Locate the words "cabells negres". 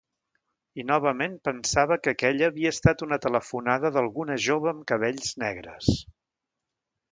4.93-5.95